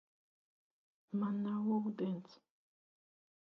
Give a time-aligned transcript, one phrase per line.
[1.23, 2.41] Man nav ūdens.